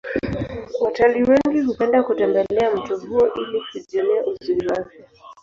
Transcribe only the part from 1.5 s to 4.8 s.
hupenda kutembelea mto huo ili kujionea uzuri